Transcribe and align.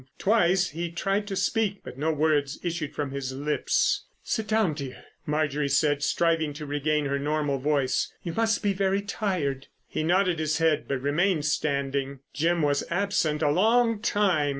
Twice 0.17 0.69
he 0.71 0.89
tried 0.89 1.27
to 1.27 1.35
speak, 1.35 1.81
but 1.83 1.95
no 1.95 2.11
words 2.11 2.57
issued 2.63 2.95
from 2.95 3.11
his 3.11 3.33
lips. 3.33 4.05
"Sit 4.23 4.47
down, 4.47 4.73
dear," 4.73 5.03
Marjorie 5.27 5.69
said, 5.69 6.01
striving 6.01 6.53
to 6.53 6.65
regain 6.65 7.05
her 7.05 7.19
normal 7.19 7.59
voice. 7.59 8.11
"You 8.23 8.33
must 8.33 8.63
be 8.63 8.73
very 8.73 9.03
tired." 9.03 9.67
He 9.87 10.01
nodded 10.01 10.39
his 10.39 10.57
head 10.57 10.85
but 10.87 11.01
remained 11.03 11.45
standing. 11.45 12.21
Jim 12.33 12.63
was 12.63 12.83
absent 12.89 13.43
a 13.43 13.51
long 13.51 13.99
time. 13.99 14.49